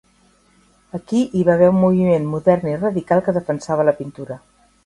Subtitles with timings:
[0.99, 4.41] Aquí hi va haver un moviment modern i radical que defensava la pintura.